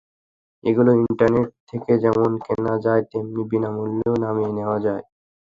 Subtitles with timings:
[0.63, 5.03] এগুলো ইন্টারনেট থেকে যেমন কেনা যায়, তেমনি বিনা মূল্যেও নামিয়ে নেওয়া যায়।